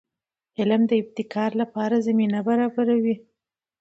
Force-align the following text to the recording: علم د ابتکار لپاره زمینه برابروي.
علم 0.59 0.81
د 0.87 0.91
ابتکار 1.01 1.51
لپاره 1.61 2.03
زمینه 2.07 2.39
برابروي. 2.47 3.15